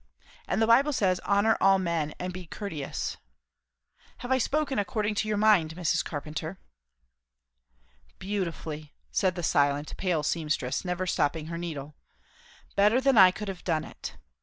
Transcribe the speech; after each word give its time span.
And 0.47 0.59
the 0.59 0.65
Bible 0.65 0.93
says, 0.93 1.21
'Honour 1.27 1.57
all 1.61 1.77
men;' 1.77 2.15
and, 2.19 2.33
'Be 2.33 2.47
courteous.' 2.47 3.17
Have 4.25 4.31
I 4.31 4.39
spoken 4.39 4.79
according 4.79 5.13
to 5.13 5.27
your 5.27 5.37
mind, 5.37 5.75
Mrs. 5.75 6.03
Carpenter?" 6.03 6.57
"Beautifully," 8.17 8.93
said 9.11 9.35
the 9.35 9.43
silent, 9.43 9.95
pale 9.97 10.23
seamstress, 10.23 10.83
never 10.83 11.05
stopping 11.05 11.45
her 11.53 11.57
needle. 11.59 11.93
"Better 12.75 12.99
than 12.99 13.15
I 13.19 13.29
could 13.29 13.47
have 13.47 13.63
done 13.63 13.83
it. 13.83 14.15